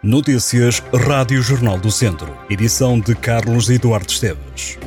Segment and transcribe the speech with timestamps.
[0.00, 2.32] Notícias Rádio Jornal do Centro.
[2.48, 4.78] Edição de Carlos Eduardo Esteves.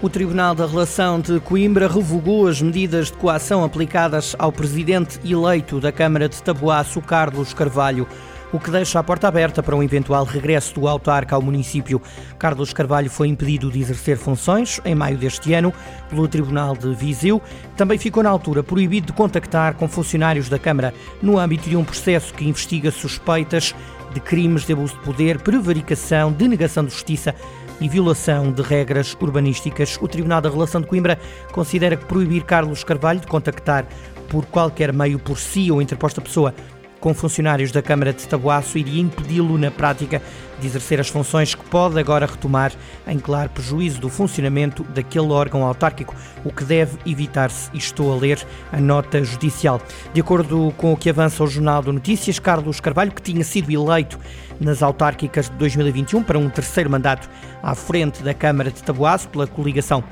[0.00, 5.80] O Tribunal da Relação de Coimbra revogou as medidas de coação aplicadas ao presidente eleito
[5.80, 8.06] da Câmara de Taboaço, Carlos Carvalho
[8.52, 12.00] o que deixa a porta aberta para um eventual regresso do autarca ao município.
[12.38, 15.72] Carlos Carvalho foi impedido de exercer funções em maio deste ano
[16.08, 17.40] pelo Tribunal de Viseu.
[17.76, 21.84] Também ficou na altura proibido de contactar com funcionários da Câmara no âmbito de um
[21.84, 23.74] processo que investiga suspeitas
[24.12, 27.34] de crimes de abuso de poder, prevaricação, denegação de justiça
[27.80, 29.96] e violação de regras urbanísticas.
[30.00, 31.18] O Tribunal da Relação de Coimbra
[31.52, 33.86] considera que proibir Carlos Carvalho de contactar
[34.28, 36.54] por qualquer meio por si ou interposta pessoa
[37.00, 40.22] com funcionários da Câmara de Tabuaço iria impedi-lo na prática
[40.60, 42.72] de exercer as funções que pode agora retomar
[43.06, 46.14] em claro prejuízo do funcionamento daquele órgão autárquico,
[46.44, 47.70] o que deve evitar-se.
[47.72, 49.80] Estou a ler a nota judicial.
[50.12, 53.70] De acordo com o que avança o Jornal de Notícias, Carlos Carvalho, que tinha sido
[53.70, 54.18] eleito
[54.60, 57.30] nas autárquicas de 2021 para um terceiro mandato
[57.62, 60.04] à frente da Câmara de Tabuaço pela coligação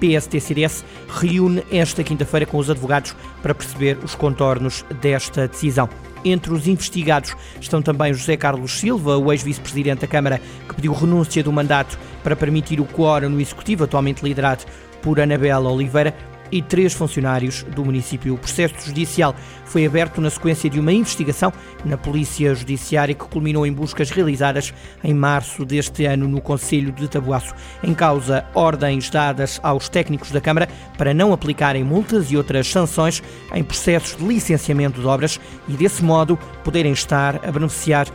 [0.00, 5.88] PST-CDS reúne esta quinta-feira com os advogados para perceber os contornos desta decisão.
[6.24, 11.42] Entre os investigados estão também José Carlos Silva, o ex-vice-presidente da Câmara, que pediu renúncia
[11.42, 14.64] do mandato para permitir o quórum no Executivo, atualmente liderado
[15.02, 16.16] por Anabela Oliveira,
[16.50, 18.34] e três funcionários do município.
[18.34, 21.52] O processo judicial foi aberto na sequência de uma investigação
[21.84, 24.72] na Polícia Judiciária que culminou em buscas realizadas
[25.02, 27.54] em março deste ano no Conselho de Tabuaço.
[27.82, 33.22] Em causa, ordens dadas aos técnicos da Câmara para não aplicarem multas e outras sanções
[33.54, 38.06] em processos de licenciamento de obras e, desse modo, poderem estar a beneficiar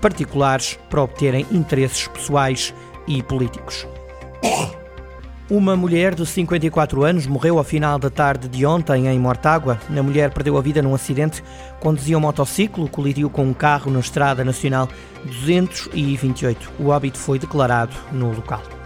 [0.00, 2.74] particulares para obterem interesses pessoais
[3.06, 3.86] e políticos.
[5.50, 9.80] Uma mulher de 54 anos morreu ao final da tarde de ontem em Mortágua.
[9.88, 11.42] A mulher perdeu a vida num acidente.
[11.80, 14.90] Conduzia um motociclo, colidiu com um carro na Estrada Nacional
[15.24, 16.70] 228.
[16.78, 18.77] O óbito foi declarado no local.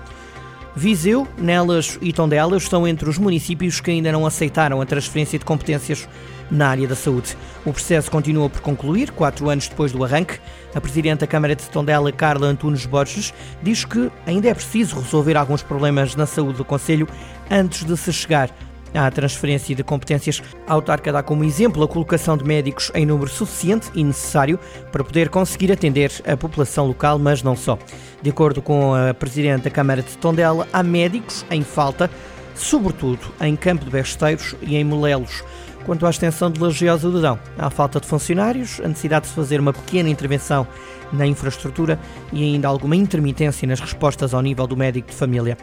[0.74, 5.44] Viseu, Nelas e Tondela estão entre os municípios que ainda não aceitaram a transferência de
[5.44, 6.08] competências
[6.50, 7.36] na área da saúde.
[7.64, 10.40] O processo continua por concluir, quatro anos depois do arranque.
[10.74, 15.36] A Presidente da Câmara de Tondela, Carla Antunes Borges, diz que ainda é preciso resolver
[15.36, 17.06] alguns problemas na saúde do Conselho
[17.50, 18.50] antes de se chegar
[18.94, 20.42] à transferência de competências.
[20.66, 24.58] A autarca dá como exemplo a colocação de médicos em número suficiente e necessário
[24.90, 27.78] para poder conseguir atender a população local, mas não só.
[28.22, 32.08] De acordo com a Presidente da Câmara de Tondela, há médicos em falta,
[32.55, 35.42] sobretudo em Campo de Besteiros e em Molelos.
[35.84, 39.58] Quanto à extensão de Lagiosa do Dão, há falta de funcionários, a necessidade de fazer
[39.58, 40.64] uma pequena intervenção
[41.12, 41.98] na infraestrutura
[42.32, 45.58] e ainda alguma intermitência nas respostas ao nível do médico de família.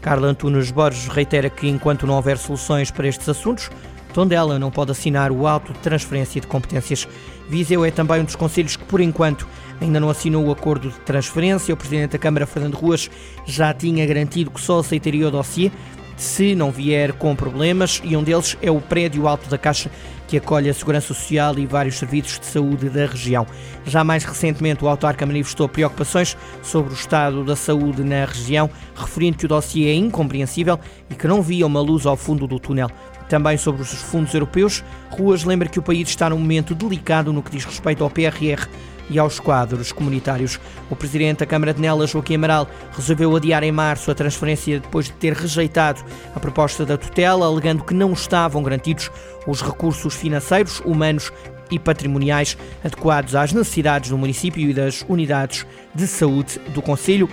[0.00, 3.70] Carla Antunes Borges reitera que, enquanto não houver soluções para estes assuntos,
[4.12, 7.08] Tondela não pode assinar o auto de transferência de competências.
[7.48, 9.46] Viseu é também um dos conselhos que, por enquanto,
[9.80, 11.74] ainda não assinou o acordo de transferência.
[11.74, 13.10] O Presidente da Câmara, Fernando Ruas,
[13.46, 15.70] já tinha garantido que só aceitaria o dossiê
[16.16, 19.90] se não vier com problemas, e um deles é o prédio alto da Caixa,
[20.28, 23.46] que acolhe a Segurança Social e vários serviços de saúde da região.
[23.84, 29.36] Já mais recentemente, o autarca manifestou preocupações sobre o estado da saúde na região, referindo
[29.36, 30.78] que o dossiê é incompreensível
[31.10, 32.88] e que não via uma luz ao fundo do túnel.
[33.32, 37.42] Também sobre os fundos europeus, Ruas lembra que o país está num momento delicado no
[37.42, 38.68] que diz respeito ao PRR
[39.08, 40.60] e aos quadros comunitários.
[40.90, 45.06] O presidente da Câmara de Nelas, Joaquim Amaral, resolveu adiar em março a transferência depois
[45.06, 46.04] de ter rejeitado
[46.34, 49.10] a proposta da tutela, alegando que não estavam garantidos
[49.46, 51.32] os recursos financeiros, humanos
[51.70, 57.30] e patrimoniais adequados às necessidades do município e das unidades de saúde do Conselho.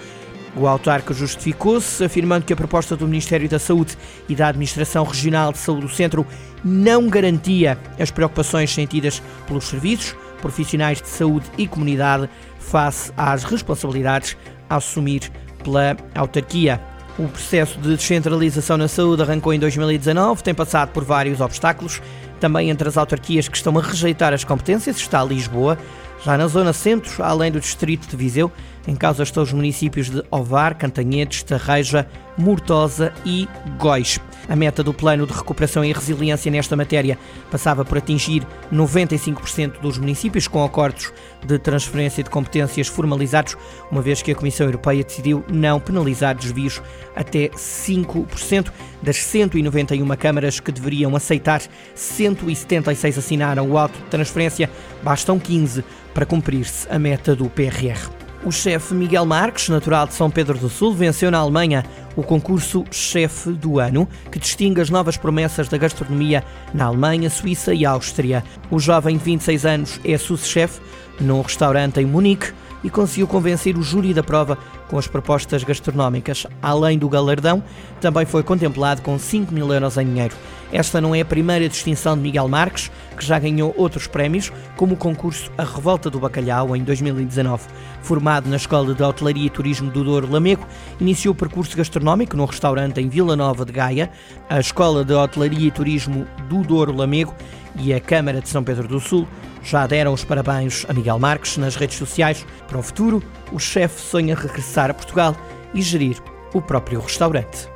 [0.56, 5.52] O autarca justificou-se, afirmando que a proposta do Ministério da Saúde e da Administração Regional
[5.52, 6.26] de Saúde do Centro
[6.64, 14.36] não garantia as preocupações sentidas pelos serviços, profissionais de saúde e comunidade face às responsabilidades
[14.70, 15.32] a assumir
[15.64, 16.82] pela autarquia.
[17.19, 22.02] O processo de descentralização na saúde arrancou em 2019, tem passado por vários obstáculos.
[22.40, 25.78] Também entre as autarquias que estão a rejeitar as competências está Lisboa,
[26.23, 28.49] já na zona centro, além do distrito de Viseu,
[28.88, 32.08] em causa estão os municípios de Ovar, Cantanhedes, Tarreja,
[32.38, 34.17] Mortosa e Góis.
[34.49, 37.19] A meta do Plano de Recuperação e Resiliência nesta matéria
[37.51, 38.43] passava por atingir
[38.73, 41.13] 95% dos municípios com acordos
[41.46, 43.55] de transferência de competências formalizados,
[43.91, 46.81] uma vez que a Comissão Europeia decidiu não penalizar desvios
[47.16, 48.72] até 5%
[49.03, 51.61] das 191 câmaras que deveriam aceitar.
[51.93, 54.67] 176 assinaram o auto de transferência,
[55.03, 58.28] bastam 15 para cumprir-se a meta do PRR.
[58.46, 61.84] O chefe Miguel Marques, natural de São Pedro do Sul, venceu na Alemanha
[62.16, 66.41] o concurso Chefe do Ano, que distingue as novas promessas da gastronomia
[66.74, 68.41] na Alemanha, Suíça e Áustria.
[68.72, 70.80] O jovem de 26 anos é sous-chefe
[71.20, 72.53] num restaurante em Munique
[72.84, 74.58] e conseguiu convencer o júri da prova
[74.90, 76.47] com as propostas gastronómicas.
[76.61, 77.64] Além do galardão,
[78.02, 80.35] também foi contemplado com 5 mil euros em dinheiro.
[80.72, 84.93] Esta não é a primeira distinção de Miguel Marques, que já ganhou outros prémios, como
[84.93, 87.64] o concurso A Revolta do Bacalhau em 2019.
[88.03, 90.67] Formado na Escola de Hotelaria e Turismo do Douro Lamego,
[90.99, 94.11] iniciou o percurso gastronómico num restaurante em Vila Nova de Gaia.
[94.47, 97.34] A Escola de Hotelaria e Turismo do Douro Lamego
[97.75, 99.28] e a Câmara de São Pedro do Sul
[99.64, 102.46] já deram os parabéns a Miguel Marques nas redes sociais.
[102.67, 105.35] Para o futuro, o chefe sonha regressar a Portugal
[105.73, 106.17] e gerir
[106.53, 107.70] o próprio restaurante.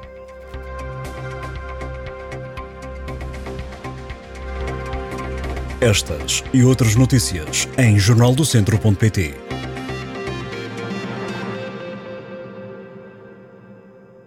[5.81, 9.42] Estas e outras notícias em jornaldocentro.pt.